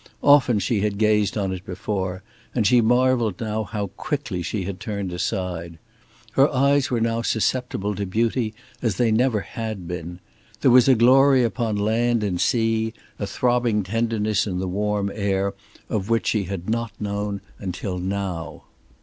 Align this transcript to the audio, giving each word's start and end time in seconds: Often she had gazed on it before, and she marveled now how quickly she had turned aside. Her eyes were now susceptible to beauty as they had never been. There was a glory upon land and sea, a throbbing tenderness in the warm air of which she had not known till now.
Often 0.23 0.57
she 0.57 0.79
had 0.81 0.97
gazed 0.97 1.37
on 1.37 1.53
it 1.53 1.63
before, 1.63 2.23
and 2.55 2.65
she 2.65 2.81
marveled 2.81 3.39
now 3.39 3.63
how 3.63 3.85
quickly 3.97 4.41
she 4.41 4.63
had 4.63 4.79
turned 4.79 5.13
aside. 5.13 5.77
Her 6.31 6.51
eyes 6.51 6.89
were 6.89 6.99
now 6.99 7.21
susceptible 7.21 7.93
to 7.93 8.07
beauty 8.07 8.55
as 8.81 8.95
they 8.95 9.09
had 9.13 9.13
never 9.15 9.45
been. 9.75 10.19
There 10.61 10.71
was 10.71 10.87
a 10.87 10.95
glory 10.95 11.43
upon 11.43 11.75
land 11.75 12.23
and 12.23 12.41
sea, 12.41 12.95
a 13.19 13.27
throbbing 13.27 13.83
tenderness 13.83 14.47
in 14.47 14.57
the 14.57 14.67
warm 14.67 15.11
air 15.13 15.53
of 15.87 16.09
which 16.09 16.25
she 16.25 16.45
had 16.45 16.67
not 16.67 16.99
known 16.99 17.41
till 17.71 17.99
now. 17.99 18.63